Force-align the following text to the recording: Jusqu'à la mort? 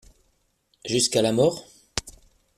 Jusqu'à 0.83 1.21
la 1.21 1.31
mort? 1.31 1.63